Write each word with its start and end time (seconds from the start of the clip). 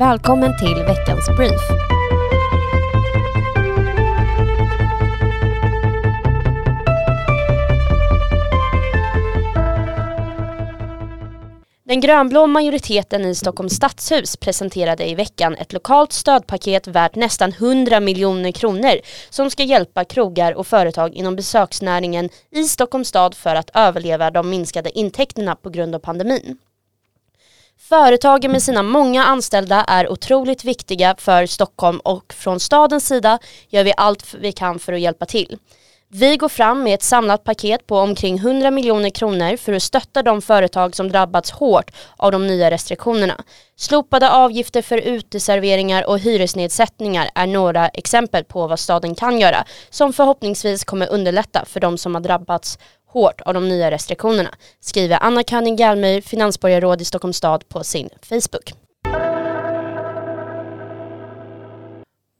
Välkommen 0.00 0.58
till 0.58 0.74
veckans 0.74 1.26
brief. 1.36 1.60
Den 11.84 12.00
grönblå 12.00 12.46
majoriteten 12.46 13.24
i 13.24 13.34
Stockholms 13.34 13.72
stadshus 13.72 14.36
presenterade 14.36 15.10
i 15.10 15.14
veckan 15.14 15.54
ett 15.54 15.72
lokalt 15.72 16.12
stödpaket 16.12 16.86
värt 16.86 17.14
nästan 17.14 17.52
100 17.52 18.00
miljoner 18.00 18.52
kronor 18.52 18.94
som 19.30 19.50
ska 19.50 19.62
hjälpa 19.62 20.04
krogar 20.04 20.52
och 20.54 20.66
företag 20.66 21.14
inom 21.14 21.36
besöksnäringen 21.36 22.28
i 22.50 22.64
Stockholms 22.64 23.08
stad 23.08 23.34
för 23.34 23.54
att 23.54 23.70
överleva 23.74 24.30
de 24.30 24.50
minskade 24.50 24.98
intäkterna 24.98 25.56
på 25.56 25.70
grund 25.70 25.94
av 25.94 25.98
pandemin. 25.98 26.58
Företagen 27.88 28.52
med 28.52 28.62
sina 28.62 28.82
många 28.82 29.24
anställda 29.24 29.84
är 29.88 30.12
otroligt 30.12 30.64
viktiga 30.64 31.14
för 31.18 31.46
Stockholm 31.46 32.00
och 32.04 32.32
från 32.32 32.60
stadens 32.60 33.06
sida 33.06 33.38
gör 33.68 33.84
vi 33.84 33.92
allt 33.96 34.34
vi 34.34 34.52
kan 34.52 34.78
för 34.78 34.92
att 34.92 35.00
hjälpa 35.00 35.26
till. 35.26 35.58
Vi 36.12 36.36
går 36.36 36.48
fram 36.48 36.82
med 36.82 36.94
ett 36.94 37.02
samlat 37.02 37.44
paket 37.44 37.86
på 37.86 37.98
omkring 37.98 38.36
100 38.36 38.70
miljoner 38.70 39.10
kronor 39.10 39.56
för 39.56 39.72
att 39.72 39.82
stötta 39.82 40.22
de 40.22 40.42
företag 40.42 40.96
som 40.96 41.08
drabbats 41.08 41.50
hårt 41.50 41.90
av 42.16 42.32
de 42.32 42.46
nya 42.46 42.70
restriktionerna. 42.70 43.44
Slopade 43.76 44.30
avgifter 44.30 44.82
för 44.82 44.98
uteserveringar 44.98 46.08
och 46.08 46.18
hyresnedsättningar 46.18 47.30
är 47.34 47.46
några 47.46 47.88
exempel 47.88 48.44
på 48.44 48.66
vad 48.66 48.78
staden 48.78 49.14
kan 49.14 49.38
göra 49.38 49.64
som 49.90 50.12
förhoppningsvis 50.12 50.84
kommer 50.84 51.12
underlätta 51.12 51.64
för 51.64 51.80
de 51.80 51.98
som 51.98 52.14
har 52.14 52.22
drabbats 52.22 52.78
hårt 53.12 53.40
av 53.40 53.54
de 53.54 53.68
nya 53.68 53.90
restriktionerna, 53.90 54.54
skriver 54.80 55.18
Anna 55.20 55.42
König 55.42 55.78
Galmyr, 55.78 56.20
finansborgarråd 56.20 57.00
i 57.00 57.04
Stockholms 57.04 57.36
stad 57.36 57.68
på 57.68 57.84
sin 57.84 58.08
Facebook. 58.22 58.72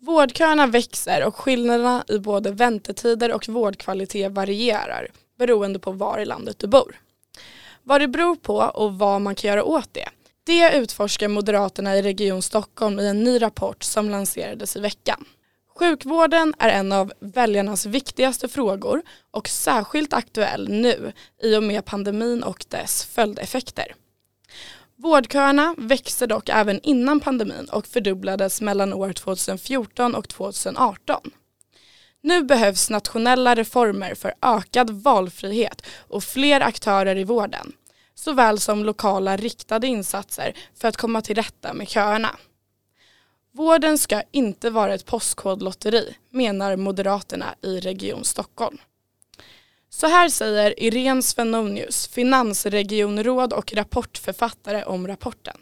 Vårdköerna 0.00 0.66
växer 0.66 1.24
och 1.24 1.36
skillnaderna 1.36 2.04
i 2.08 2.18
både 2.18 2.50
väntetider 2.50 3.32
och 3.32 3.48
vårdkvalitet 3.48 4.32
varierar 4.32 5.08
beroende 5.38 5.78
på 5.78 5.92
var 5.92 6.18
i 6.18 6.24
landet 6.24 6.58
du 6.58 6.66
bor. 6.66 6.96
Vad 7.82 8.00
det 8.00 8.08
beror 8.08 8.36
på 8.36 8.56
och 8.56 8.98
vad 8.98 9.20
man 9.20 9.34
kan 9.34 9.50
göra 9.50 9.64
åt 9.64 9.88
det, 9.92 10.08
det 10.44 10.76
utforskar 10.76 11.28
Moderaterna 11.28 11.96
i 11.96 12.02
Region 12.02 12.42
Stockholm 12.42 13.00
i 13.00 13.08
en 13.08 13.24
ny 13.24 13.42
rapport 13.42 13.82
som 13.82 14.10
lanserades 14.10 14.76
i 14.76 14.80
veckan. 14.80 15.24
Sjukvården 15.80 16.54
är 16.58 16.68
en 16.68 16.92
av 16.92 17.12
väljarnas 17.20 17.86
viktigaste 17.86 18.48
frågor 18.48 19.02
och 19.30 19.48
särskilt 19.48 20.12
aktuell 20.12 20.68
nu 20.68 21.12
i 21.42 21.56
och 21.56 21.62
med 21.62 21.84
pandemin 21.84 22.42
och 22.42 22.64
dess 22.68 23.04
följdeffekter. 23.04 23.94
Vårdköerna 24.96 25.74
växte 25.78 26.26
dock 26.26 26.48
även 26.48 26.80
innan 26.80 27.20
pandemin 27.20 27.68
och 27.72 27.86
fördubblades 27.86 28.60
mellan 28.60 28.92
år 28.92 29.12
2014 29.12 30.14
och 30.14 30.28
2018. 30.28 31.20
Nu 32.22 32.42
behövs 32.42 32.90
nationella 32.90 33.54
reformer 33.54 34.14
för 34.14 34.34
ökad 34.42 34.90
valfrihet 34.90 35.86
och 35.98 36.24
fler 36.24 36.60
aktörer 36.60 37.16
i 37.16 37.24
vården, 37.24 37.72
såväl 38.14 38.60
som 38.60 38.84
lokala 38.84 39.36
riktade 39.36 39.86
insatser 39.86 40.54
för 40.80 40.88
att 40.88 40.96
komma 40.96 41.22
till 41.22 41.36
rätta 41.36 41.74
med 41.74 41.88
köerna. 41.88 42.36
Vården 43.52 43.98
ska 43.98 44.22
inte 44.30 44.70
vara 44.70 44.94
ett 44.94 45.06
postkodlotteri, 45.06 46.16
menar 46.30 46.76
Moderaterna 46.76 47.54
i 47.62 47.80
Region 47.80 48.24
Stockholm. 48.24 48.78
Så 49.88 50.06
här 50.06 50.28
säger 50.28 50.82
Irene 50.82 51.22
Svenonius, 51.22 52.08
finansregionråd 52.08 53.52
och 53.52 53.74
rapportförfattare 53.74 54.84
om 54.84 55.08
rapporten. 55.08 55.56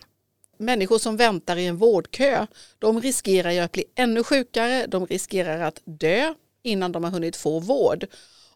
Människor 0.59 0.99
som 0.99 1.17
väntar 1.17 1.57
i 1.57 1.67
en 1.67 1.77
vårdkö, 1.77 2.47
de 2.79 3.01
riskerar 3.01 3.51
ju 3.51 3.59
att 3.59 3.73
bli 3.73 3.85
ännu 3.95 4.25
sjukare, 4.25 4.87
de 4.87 5.07
riskerar 5.07 5.61
att 5.61 5.81
dö 5.85 6.35
innan 6.63 6.93
de 6.93 7.05
har 7.05 7.11
hunnit 7.11 7.37
få 7.37 7.61
vård. 7.61 8.07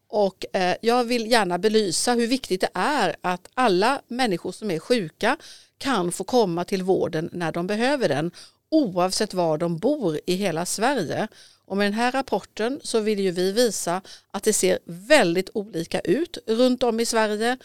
Och 0.09 0.57
eh, 0.57 0.77
jag 0.83 1.05
vill 1.05 1.31
gärna 1.31 1.59
belysa 1.59 2.15
hur 2.15 2.27
viktigt 2.27 2.61
det 2.61 2.71
är 2.75 3.17
att 3.21 3.49
alla 3.55 4.03
människor 4.09 4.53
som 4.53 4.71
är 4.71 4.79
sjuka 4.79 5.37
kan 5.79 6.13
få 6.13 6.25
komma 6.25 6.65
till 6.65 6.83
vården 6.83 7.31
när 7.33 7.53
de 7.53 7.67
behöver 7.67 8.09
den 8.09 8.31
oavsett 8.73 9.35
var 9.35 9.59
de 9.59 9.79
bor 9.79 10.21
i 10.27 10.35
hela 10.35 10.67
Sverige. 10.67 11.29
Och 11.65 11.77
med 11.77 11.87
den 11.87 11.95
här 11.95 12.13
rapporten 12.13 12.81
så 12.85 13.01
vill 13.01 13.21
ju 13.21 13.31
vi 13.31 13.53
visa 13.53 14.03
att 14.31 14.43
det 14.43 14.53
ser 14.53 14.79
väldigt 14.85 15.51
olika 15.55 16.01
ut 16.01 16.39
runt 16.47 16.83
om 16.83 17.01
i 17.01 17.07
Sverige 17.07 17.57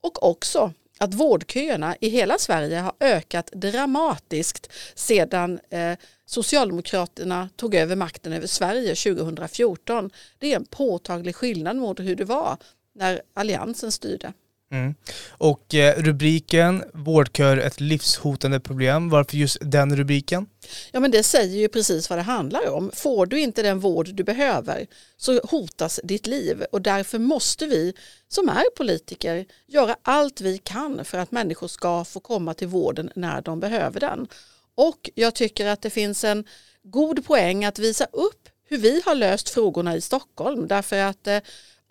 och 0.00 0.30
också 0.30 0.72
att 0.98 1.14
vårdköerna 1.14 1.96
i 2.00 2.08
hela 2.08 2.38
Sverige 2.38 2.78
har 2.78 2.92
ökat 3.00 3.50
dramatiskt 3.52 4.72
sedan 4.94 5.60
eh, 5.70 5.96
Socialdemokraterna 6.26 7.48
tog 7.56 7.74
över 7.74 7.96
makten 7.96 8.32
över 8.32 8.46
Sverige 8.46 8.94
2014. 8.94 10.10
Det 10.38 10.52
är 10.52 10.56
en 10.56 10.64
påtaglig 10.64 11.36
skillnad 11.36 11.76
mot 11.76 12.00
hur 12.00 12.16
det 12.16 12.24
var 12.24 12.56
när 12.94 13.22
Alliansen 13.34 13.92
styrde. 13.92 14.32
Mm. 14.72 14.94
Och 15.30 15.74
eh, 15.74 16.02
rubriken 16.02 16.84
Vårdkör 16.94 17.56
ett 17.56 17.80
livshotande 17.80 18.60
problem, 18.60 19.10
varför 19.10 19.36
just 19.36 19.58
den 19.60 19.96
rubriken? 19.96 20.46
Ja 20.92 21.00
men 21.00 21.10
det 21.10 21.22
säger 21.22 21.58
ju 21.58 21.68
precis 21.68 22.10
vad 22.10 22.18
det 22.18 22.22
handlar 22.22 22.70
om. 22.70 22.90
Får 22.94 23.26
du 23.26 23.40
inte 23.40 23.62
den 23.62 23.80
vård 23.80 24.08
du 24.14 24.24
behöver 24.24 24.86
så 25.16 25.40
hotas 25.40 26.00
ditt 26.04 26.26
liv 26.26 26.64
och 26.72 26.82
därför 26.82 27.18
måste 27.18 27.66
vi 27.66 27.94
som 28.28 28.48
är 28.48 28.76
politiker 28.76 29.46
göra 29.66 29.96
allt 30.02 30.40
vi 30.40 30.58
kan 30.58 31.04
för 31.04 31.18
att 31.18 31.30
människor 31.30 31.68
ska 31.68 32.04
få 32.04 32.20
komma 32.20 32.54
till 32.54 32.68
vården 32.68 33.10
när 33.14 33.42
de 33.42 33.60
behöver 33.60 34.00
den. 34.00 34.26
Och 34.74 35.10
jag 35.14 35.34
tycker 35.34 35.66
att 35.66 35.82
det 35.82 35.90
finns 35.90 36.24
en 36.24 36.44
god 36.82 37.24
poäng 37.24 37.64
att 37.64 37.78
visa 37.78 38.04
upp 38.04 38.48
hur 38.64 38.78
vi 38.78 39.02
har 39.04 39.14
löst 39.14 39.48
frågorna 39.48 39.96
i 39.96 40.00
Stockholm 40.00 40.68
därför 40.68 40.96
att 40.96 41.26
eh, 41.26 41.38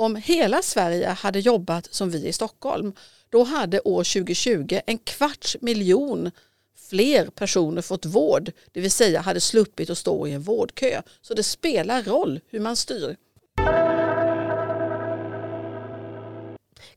om 0.01 0.15
hela 0.15 0.61
Sverige 0.61 1.07
hade 1.07 1.39
jobbat 1.39 1.87
som 1.93 2.09
vi 2.09 2.27
i 2.27 2.33
Stockholm, 2.33 2.93
då 3.29 3.43
hade 3.43 3.79
år 3.79 4.03
2020 4.03 4.79
en 4.85 4.97
kvarts 4.97 5.57
miljon 5.61 6.31
fler 6.89 7.25
personer 7.25 7.81
fått 7.81 8.05
vård, 8.05 8.51
det 8.71 8.81
vill 8.81 8.91
säga 8.91 9.21
hade 9.21 9.41
sluppit 9.41 9.89
att 9.89 9.97
stå 9.97 10.27
i 10.27 10.31
en 10.31 10.41
vårdkö. 10.41 11.01
Så 11.21 11.33
det 11.33 11.43
spelar 11.43 12.03
roll 12.03 12.39
hur 12.49 12.59
man 12.59 12.75
styr. 12.75 13.15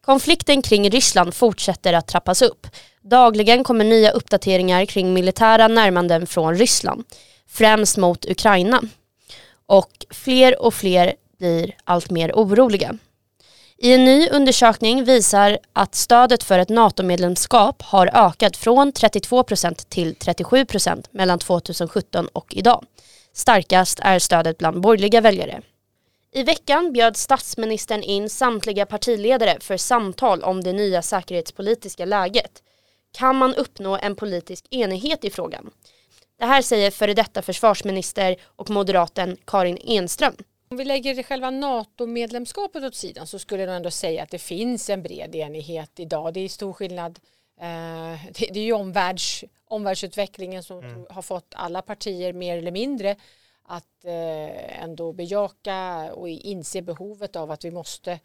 Konflikten 0.00 0.62
kring 0.62 0.91
Ryssland 0.91 1.34
fortsätter 1.34 1.93
att 1.93 2.09
trappas 2.09 2.43
upp. 2.43 2.66
Dagligen 3.03 3.64
kommer 3.64 3.84
nya 3.84 4.10
uppdateringar 4.10 4.84
kring 4.84 5.14
militära 5.14 5.69
närmanden 5.69 6.26
från 6.26 6.54
Ryssland, 6.54 7.04
främst 7.48 7.97
mot 7.97 8.31
Ukraina. 8.31 8.82
Och 9.66 10.06
fler 10.10 10.62
och 10.62 10.75
fler 10.75 11.14
blir 11.44 11.77
allt 11.84 12.10
mer 12.10 12.32
oroliga. 12.32 12.99
I 13.78 13.93
en 13.93 14.05
ny 14.05 14.28
undersökning 14.28 15.05
visar 15.05 15.59
att 15.72 15.94
stödet 15.94 16.43
för 16.43 16.59
ett 16.59 16.69
NATO-medlemskap 16.69 17.82
har 17.82 18.10
ökat 18.15 18.56
från 18.56 18.93
32% 18.93 19.87
till 19.88 20.15
37% 20.15 21.06
mellan 21.10 21.38
2017 21.38 22.28
och 22.32 22.55
idag. 22.55 22.84
Starkast 23.32 24.00
är 24.03 24.19
stödet 24.19 24.59
bland 24.59 24.81
borgerliga 24.81 25.21
väljare. 25.21 25.62
I 26.32 26.43
veckan 26.43 26.93
bjöd 26.93 27.16
statsministern 27.16 28.03
in 28.03 28.31
samtliga 28.31 28.87
partiledare 28.87 29.56
för 29.61 29.76
samtal 29.76 30.43
om 30.43 30.65
det 30.65 30.72
nya 30.72 31.03
säkerhetspolitiska 31.03 32.05
läget. 32.05 32.62
Kan 33.12 33.37
man 33.37 33.55
uppnå 33.55 33.99
en 34.03 34.16
politisk 34.16 34.65
enighet 34.71 35.25
i 35.25 35.31
frågan? 35.31 35.71
Det 36.38 36.47
här 36.47 36.62
säger 36.62 36.91
före 36.91 37.15
detta 37.15 37.43
försvarsminister 37.43 38.37
och 38.56 38.71
moderaten 38.71 39.37
Karin 39.47 39.78
Enström. 39.84 40.34
Om 40.75 40.79
vi 40.79 40.85
lägger 40.85 41.23
själva 41.23 41.51
NATO-medlemskapet 41.51 42.85
åt 42.85 42.95
sidan 42.95 43.27
så 43.27 43.39
skulle 43.39 43.62
jag 43.62 43.77
ändå 43.77 43.91
säga 43.91 44.23
att 44.23 44.31
det 44.31 44.39
finns 44.39 44.91
en 44.91 45.03
bred 45.03 45.35
enighet 45.35 46.01
idag. 46.01 46.35
Det 46.35 46.41
är 46.41 46.49
stor 46.49 46.73
skillnad. 46.73 47.19
Eh, 47.61 48.25
det 48.35 48.57
är 48.57 48.65
ju 48.65 48.73
omvärlds, 48.73 49.45
omvärldsutvecklingen 49.65 50.62
som 50.62 50.79
mm. 50.79 51.07
har 51.11 51.23
fått 51.23 51.55
alla 51.57 51.83
partier 51.83 52.32
mer 52.32 52.59
eller 52.59 52.71
mindre 52.71 53.17
att 53.62 54.05
eh, 54.05 54.82
ändå 54.82 55.12
bejaka 55.12 56.11
och 56.15 56.29
inse 56.29 56.82
behovet 56.82 57.37
av 57.37 57.50
att 57.50 57.65
vi 57.65 57.70
måste 57.70 58.20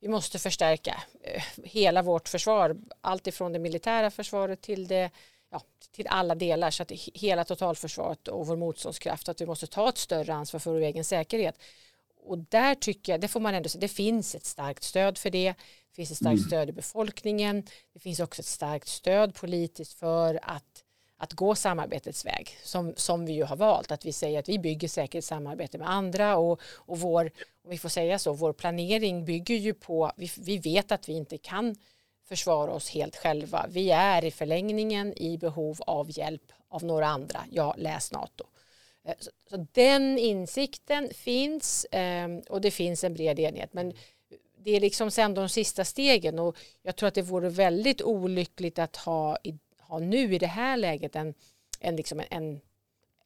vi 0.00 0.08
måste 0.08 0.38
förstärka 0.38 1.02
eh, 1.22 1.42
hela 1.64 2.02
vårt 2.02 2.28
försvar, 2.28 2.76
allt 3.00 3.26
ifrån 3.26 3.52
det 3.52 3.58
militära 3.58 4.10
försvaret 4.10 4.60
till 4.60 4.86
det 4.86 5.10
ja, 5.50 5.62
till 5.90 6.06
alla 6.06 6.34
delar 6.34 6.70
så 6.70 6.82
att 6.82 6.92
hela 7.14 7.44
totalförsvaret 7.44 8.28
och 8.28 8.46
vår 8.46 8.56
motståndskraft 8.56 9.28
att 9.28 9.40
vi 9.40 9.46
måste 9.46 9.66
ta 9.66 9.88
ett 9.88 9.98
större 9.98 10.34
ansvar 10.34 10.60
för 10.60 10.70
vår 10.70 10.80
egen 10.80 11.04
säkerhet 11.04 11.58
och 12.22 12.38
där 12.38 12.74
tycker 12.74 13.12
jag, 13.12 13.20
det 13.20 13.28
får 13.28 13.40
man 13.40 13.54
ändå 13.54 13.68
säga, 13.68 13.80
det 13.80 13.88
finns 13.88 14.34
ett 14.34 14.44
starkt 14.44 14.82
stöd 14.82 15.18
för 15.18 15.30
det. 15.30 15.54
Det 15.88 15.96
finns 15.96 16.10
ett 16.10 16.16
starkt 16.16 16.38
mm. 16.38 16.46
stöd 16.46 16.68
i 16.68 16.72
befolkningen. 16.72 17.66
Det 17.92 17.98
finns 17.98 18.20
också 18.20 18.40
ett 18.42 18.46
starkt 18.46 18.88
stöd 18.88 19.34
politiskt 19.34 19.98
för 19.98 20.40
att, 20.42 20.84
att 21.16 21.32
gå 21.32 21.54
samarbetets 21.54 22.26
väg 22.26 22.56
som, 22.62 22.94
som 22.96 23.26
vi 23.26 23.32
ju 23.32 23.44
har 23.44 23.56
valt. 23.56 23.90
Att 23.92 24.04
vi 24.04 24.12
säger 24.12 24.38
att 24.38 24.48
vi 24.48 24.58
bygger 24.58 24.88
säkerhetssamarbete 24.88 25.78
med 25.78 25.90
andra 25.90 26.36
och, 26.36 26.60
och 26.64 27.00
vår, 27.00 27.30
om 27.64 27.70
vi 27.70 27.78
får 27.78 27.88
säga 27.88 28.18
så, 28.18 28.32
vår 28.32 28.52
planering 28.52 29.24
bygger 29.24 29.56
ju 29.56 29.74
på, 29.74 30.12
vi, 30.16 30.30
vi 30.38 30.58
vet 30.58 30.92
att 30.92 31.08
vi 31.08 31.12
inte 31.12 31.38
kan 31.38 31.76
försvara 32.24 32.70
oss 32.72 32.90
helt 32.90 33.16
själva. 33.16 33.66
Vi 33.68 33.90
är 33.90 34.24
i 34.24 34.30
förlängningen 34.30 35.18
i 35.18 35.38
behov 35.38 35.76
av 35.86 36.18
hjälp 36.18 36.52
av 36.68 36.84
några 36.84 37.06
andra. 37.06 37.40
Ja, 37.50 37.74
läs 37.78 38.12
NATO. 38.12 38.44
Eh, 39.04 39.14
så, 39.18 39.30
så 39.50 39.66
den 39.72 40.18
insikten 40.18 41.10
finns 41.14 41.84
eh, 41.84 42.28
och 42.48 42.60
det 42.60 42.70
finns 42.70 43.04
en 43.04 43.14
bred 43.14 43.38
enighet. 43.38 43.72
Men 43.72 43.92
det 44.64 44.76
är 44.76 44.80
liksom 44.80 45.10
sen 45.10 45.34
de 45.34 45.48
sista 45.48 45.84
stegen 45.84 46.38
och 46.38 46.56
jag 46.82 46.96
tror 46.96 47.08
att 47.08 47.14
det 47.14 47.22
vore 47.22 47.48
väldigt 47.48 48.02
olyckligt 48.02 48.78
att 48.78 48.96
ha, 48.96 49.38
ha 49.78 49.98
nu 49.98 50.34
i 50.34 50.38
det 50.38 50.46
här 50.46 50.76
läget 50.76 51.16
en, 51.16 51.34
en, 51.80 51.96
liksom 51.96 52.22
en, 52.30 52.60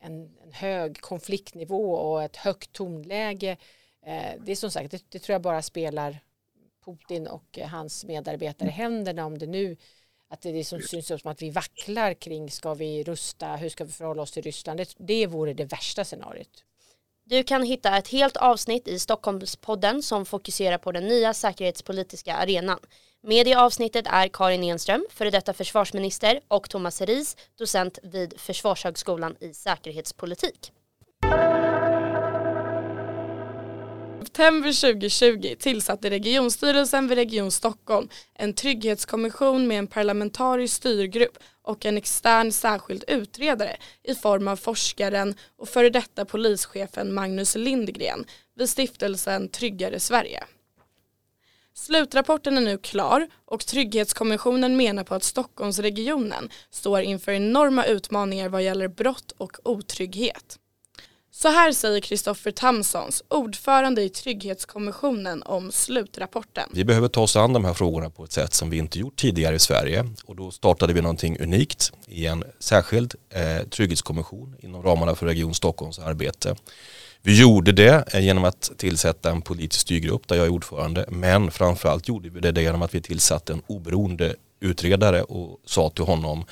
en, 0.00 0.36
en 0.42 0.52
hög 0.52 1.00
konfliktnivå 1.00 1.92
och 1.92 2.22
ett 2.22 2.36
högt 2.36 2.72
tonläge. 2.72 3.56
Eh, 4.06 4.32
det 4.40 4.52
är 4.52 4.56
som 4.56 4.70
sagt, 4.70 4.90
det, 4.90 5.04
det 5.08 5.18
tror 5.18 5.34
jag 5.34 5.42
bara 5.42 5.62
spelar 5.62 6.18
Putin 6.84 7.26
och 7.26 7.58
hans 7.58 8.04
medarbetare 8.04 8.68
i 8.68 8.72
händerna 8.72 9.26
om 9.26 9.38
det 9.38 9.46
nu 9.46 9.76
att 10.30 10.42
det 10.42 10.48
är 10.48 10.52
det 10.52 10.64
som 10.64 10.80
syns 10.80 11.06
som 11.06 11.30
att 11.30 11.42
vi 11.42 11.50
vacklar 11.50 12.14
kring 12.14 12.50
ska 12.50 12.74
vi 12.74 13.04
rusta, 13.04 13.56
hur 13.56 13.68
ska 13.68 13.84
vi 13.84 13.92
förhålla 13.92 14.22
oss 14.22 14.32
till 14.32 14.42
Ryssland. 14.42 14.78
Det, 14.78 14.94
det 14.98 15.26
vore 15.26 15.54
det 15.54 15.64
värsta 15.64 16.04
scenariot. 16.04 16.64
Du 17.24 17.42
kan 17.42 17.62
hitta 17.62 17.98
ett 17.98 18.08
helt 18.08 18.36
avsnitt 18.36 18.88
i 18.88 18.98
Stockholmspodden 18.98 20.02
som 20.02 20.26
fokuserar 20.26 20.78
på 20.78 20.92
den 20.92 21.06
nya 21.06 21.34
säkerhetspolitiska 21.34 22.34
arenan. 22.34 22.78
Med 23.22 23.48
i 23.48 23.54
avsnittet 23.54 24.06
är 24.06 24.28
Karin 24.28 24.64
Enström, 24.64 25.06
före 25.10 25.30
detta 25.30 25.52
försvarsminister 25.52 26.40
och 26.48 26.70
Thomas 26.70 27.00
Ries, 27.00 27.36
docent 27.58 27.98
vid 28.02 28.40
Försvarshögskolan 28.40 29.36
i 29.40 29.54
säkerhetspolitik. 29.54 30.72
September 34.36 34.72
2020 34.72 35.56
tillsatte 35.58 36.10
Regionstyrelsen 36.10 37.08
vid 37.08 37.18
Region 37.18 37.50
Stockholm 37.50 38.08
en 38.34 38.54
trygghetskommission 38.54 39.66
med 39.66 39.78
en 39.78 39.86
parlamentarisk 39.86 40.74
styrgrupp 40.74 41.38
och 41.62 41.86
en 41.86 41.96
extern 41.96 42.52
särskild 42.52 43.04
utredare 43.08 43.76
i 44.02 44.14
form 44.14 44.48
av 44.48 44.56
forskaren 44.56 45.34
och 45.58 45.68
före 45.68 45.90
detta 45.90 46.24
polischefen 46.24 47.14
Magnus 47.14 47.54
Lindgren 47.54 48.24
vid 48.56 48.68
stiftelsen 48.68 49.48
Tryggare 49.48 50.00
Sverige. 50.00 50.44
Slutrapporten 51.74 52.56
är 52.56 52.60
nu 52.60 52.78
klar 52.78 53.28
och 53.44 53.66
Trygghetskommissionen 53.66 54.76
menar 54.76 55.04
på 55.04 55.14
att 55.14 55.24
Stockholmsregionen 55.24 56.50
står 56.70 57.00
inför 57.00 57.32
enorma 57.32 57.84
utmaningar 57.84 58.48
vad 58.48 58.62
gäller 58.62 58.88
brott 58.88 59.32
och 59.38 59.56
otrygghet. 59.64 60.58
Så 61.38 61.48
här 61.48 61.72
säger 61.72 62.00
Kristoffer 62.00 62.50
Tamsons, 62.50 63.22
ordförande 63.28 64.02
i 64.02 64.08
Trygghetskommissionen 64.08 65.42
om 65.42 65.72
slutrapporten. 65.72 66.68
Vi 66.72 66.84
behöver 66.84 67.08
ta 67.08 67.20
oss 67.20 67.36
an 67.36 67.52
de 67.52 67.64
här 67.64 67.74
frågorna 67.74 68.10
på 68.10 68.24
ett 68.24 68.32
sätt 68.32 68.54
som 68.54 68.70
vi 68.70 68.78
inte 68.78 68.98
gjort 68.98 69.16
tidigare 69.16 69.56
i 69.56 69.58
Sverige 69.58 70.08
och 70.24 70.36
då 70.36 70.50
startade 70.50 70.92
vi 70.92 71.00
någonting 71.00 71.40
unikt 71.40 71.92
i 72.06 72.26
en 72.26 72.44
särskild 72.58 73.14
eh, 73.30 73.68
trygghetskommission 73.68 74.56
inom 74.60 74.82
ramarna 74.82 75.14
för 75.14 75.26
Region 75.26 75.54
Stockholms 75.54 75.98
arbete. 75.98 76.56
Vi 77.22 77.40
gjorde 77.40 77.72
det 77.72 78.14
eh, 78.14 78.24
genom 78.24 78.44
att 78.44 78.70
tillsätta 78.76 79.30
en 79.30 79.42
politisk 79.42 79.80
styrgrupp 79.80 80.28
där 80.28 80.36
jag 80.36 80.46
är 80.46 80.50
ordförande 80.50 81.04
men 81.08 81.50
framförallt 81.50 82.08
gjorde 82.08 82.28
vi 82.28 82.40
det 82.40 82.62
genom 82.62 82.82
att 82.82 82.94
vi 82.94 83.00
tillsatte 83.00 83.52
en 83.52 83.62
oberoende 83.66 84.34
utredare 84.60 85.22
och 85.22 85.60
sa 85.64 85.90
till 85.90 86.04
honom 86.04 86.44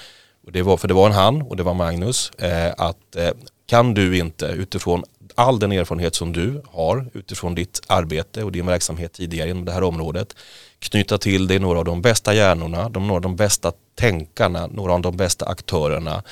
och 0.47 0.53
det 0.53 0.63
var, 0.63 0.77
för 0.77 0.89
det 0.89 0.95
var 0.95 1.07
en 1.07 1.13
han 1.13 1.43
och 1.43 1.57
det 1.57 1.63
var 1.63 1.75
Magnus, 1.75 2.31
eh, 2.31 2.73
att 2.77 3.17
eh, 3.17 3.31
kan 3.67 3.95
du 3.95 4.19
inte 4.19 4.47
utifrån 4.47 5.05
all 5.35 5.59
den 5.59 5.73
erfarenhet 5.73 6.15
som 6.15 6.33
du 6.33 6.63
har 6.67 7.11
utifrån 7.15 7.55
ditt 7.55 7.81
arbete 7.87 8.45
och 8.45 8.53
din 8.53 8.67
verksamhet 8.67 9.13
tidigare 9.13 9.51
inom 9.51 9.65
det 9.65 9.73
här 9.73 9.83
området 9.83 10.37
knyta 10.79 11.19
till 11.19 11.47
dig 11.47 11.59
några 11.59 11.79
av 11.79 11.85
de 11.85 12.03
bästa 12.03 12.35
hjärnorna, 12.35 12.89
de, 12.89 13.07
några 13.07 13.17
av 13.17 13.23
de 13.23 13.37
bästa 13.37 13.73
tänkarna, 13.95 14.67
några 14.67 14.93
av 14.93 15.01
de 15.01 15.17
bästa 15.17 15.47
aktörerna 15.47 16.23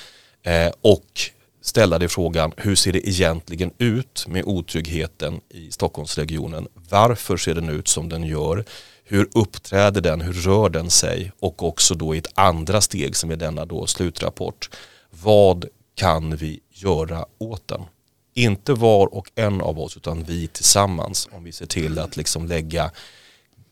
eh, 0.42 0.72
och 0.80 1.06
ställa 1.62 1.98
dig 1.98 2.08
frågan 2.08 2.52
hur 2.56 2.74
ser 2.74 2.92
det 2.92 3.08
egentligen 3.08 3.72
ut 3.78 4.24
med 4.28 4.44
otryggheten 4.44 5.40
i 5.48 5.70
Stockholmsregionen? 5.70 6.68
Varför 6.88 7.36
ser 7.36 7.54
den 7.54 7.68
ut 7.68 7.88
som 7.88 8.08
den 8.08 8.24
gör? 8.24 8.64
Hur 9.04 9.28
uppträder 9.34 10.00
den? 10.00 10.20
Hur 10.20 10.32
rör 10.32 10.68
den 10.68 10.90
sig? 10.90 11.32
Och 11.40 11.62
också 11.62 11.94
då 11.94 12.14
i 12.14 12.18
ett 12.18 12.32
andra 12.34 12.80
steg 12.80 13.16
som 13.16 13.30
är 13.30 13.36
denna 13.36 13.64
då 13.64 13.86
slutrapport. 13.86 14.70
Vad 15.10 15.64
kan 15.94 16.36
vi 16.36 16.60
göra 16.72 17.26
åt 17.38 17.68
den? 17.68 17.82
Inte 18.34 18.72
var 18.72 19.14
och 19.14 19.30
en 19.34 19.60
av 19.60 19.80
oss 19.80 19.96
utan 19.96 20.24
vi 20.24 20.46
tillsammans 20.46 21.28
om 21.32 21.44
vi 21.44 21.52
ser 21.52 21.66
till 21.66 21.98
att 21.98 22.16
liksom 22.16 22.46
lägga 22.46 22.90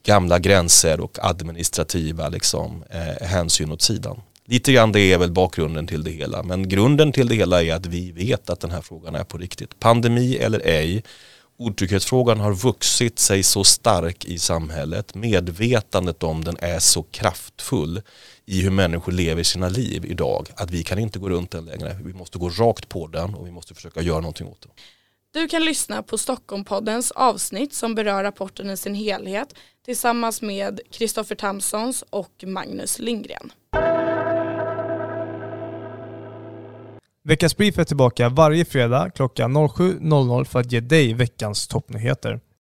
gamla 0.03 0.39
gränser 0.39 1.01
och 1.01 1.19
administrativa 1.23 2.29
liksom, 2.29 2.85
eh, 2.91 3.27
hänsyn 3.27 3.73
åt 3.73 3.83
sidan. 3.83 4.21
Lite 4.45 4.73
grann 4.73 4.93
det 4.93 5.01
är 5.01 5.19
väl 5.19 5.33
bakgrunden 5.33 5.87
till 5.87 6.05
det 6.05 6.11
hela 6.11 6.43
men 6.43 6.69
grunden 6.69 7.13
till 7.13 7.29
det 7.29 7.35
hela 7.35 7.63
är 7.63 7.75
att 7.75 7.87
vi 7.87 8.13
vet 8.13 8.51
att 8.51 8.61
den 8.61 8.71
här 8.71 8.81
frågan 8.81 9.15
är 9.15 9.25
på 9.25 9.39
riktigt. 9.39 9.81
Pandemi 9.81 10.37
eller 10.37 10.61
ej 10.65 11.03
otrygghetsfrågan 11.61 12.41
har 12.41 12.53
vuxit 12.53 13.19
sig 13.19 13.43
så 13.43 13.65
stark 13.65 14.25
i 14.25 14.39
samhället. 14.39 15.15
Medvetandet 15.15 16.23
om 16.23 16.45
den 16.45 16.57
är 16.61 16.79
så 16.79 17.03
kraftfull 17.03 18.03
i 18.47 18.63
hur 18.63 18.71
människor 18.71 19.13
lever 19.13 19.43
sina 19.43 19.69
liv 19.69 20.05
idag 20.05 20.49
att 20.57 20.71
vi 20.71 20.83
kan 20.83 20.99
inte 20.99 21.19
gå 21.19 21.29
runt 21.29 21.51
den 21.51 21.65
längre. 21.65 21.97
Vi 22.05 22.13
måste 22.13 22.39
gå 22.39 22.49
rakt 22.49 22.89
på 22.89 23.07
den 23.07 23.35
och 23.35 23.47
vi 23.47 23.51
måste 23.51 23.75
försöka 23.75 24.03
göra 24.03 24.21
någonting 24.21 24.47
åt 24.47 24.61
den. 24.61 24.71
Du 25.33 25.49
kan 25.49 25.65
lyssna 25.65 26.03
på 26.03 26.19
Stockholmpoddens 26.19 27.11
avsnitt 27.11 27.75
som 27.75 27.95
berör 27.95 28.23
rapporten 28.23 28.71
i 28.71 28.77
sin 28.77 28.95
helhet 28.95 29.55
tillsammans 29.85 30.43
med 30.43 30.81
Kristoffer 30.91 31.35
Tamsons 31.35 32.05
och 32.11 32.45
Magnus 32.47 32.99
Lindgren. 32.99 33.53
Veckans 37.25 37.57
Brief 37.57 37.79
är 37.79 37.85
tillbaka 37.85 38.29
varje 38.29 38.65
fredag 38.65 39.11
klockan 39.11 39.57
07.00 39.57 40.45
för 40.45 40.61
att 40.61 40.73
ge 40.73 40.81
dig 40.81 41.15
veckans 41.15 41.69
toppnyheter. 41.69 42.41